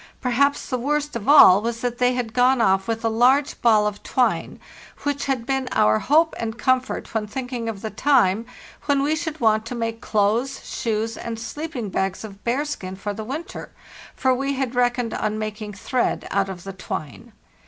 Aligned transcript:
—Per 0.19 0.31
haps 0.31 0.67
the 0.67 0.79
worst 0.79 1.15
of 1.15 1.29
all 1.29 1.61
was 1.61 1.81
that 1.81 1.99
they 1.99 2.15
had 2.15 2.33
gone 2.33 2.59
off 2.59 2.87
with 2.87 3.05
a 3.05 3.07
large 3.07 3.61
ball 3.61 3.85
of 3.85 4.01
twine, 4.01 4.59
which 5.03 5.25
had 5.25 5.45
been 5.45 5.69
our 5.73 5.99
hope 5.99 6.33
and 6.39 6.57
comfort 6.57 7.13
when 7.13 7.27
thinking 7.27 7.69
of 7.69 7.83
the 7.83 7.91
time 7.91 8.47
when 8.85 9.03
we 9.03 9.15
should 9.15 9.39
want 9.39 9.63
to 9.67 9.75
make 9.75 10.01
clothes, 10.01 10.65
shoes, 10.67 11.17
and 11.17 11.37
sleeping 11.39 11.89
bags 11.91 12.23
of 12.23 12.43
bearskin 12.43 12.95
for 12.95 13.13
the 13.13 13.23
winter; 13.23 13.71
for 14.15 14.33
we 14.33 14.53
had 14.53 14.73
reckoned 14.73 15.13
on 15.13 15.37
making 15.37 15.73
thread 15.73 16.27
out 16.31 16.49
of 16.49 16.63
the 16.63 16.73
twine. 16.73 17.31